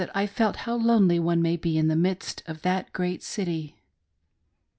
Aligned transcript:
I 0.15 0.25
felt 0.25 0.55
how 0.55 0.77
lonely 0.77 1.19
one 1.19 1.43
may 1.43 1.55
be 1.57 1.77
in 1.77 1.87
the 1.87 1.95
midst 1.95 2.41
of 2.47 2.63
that 2.63 2.91
Great 2.91 3.21
City. 3.21 3.75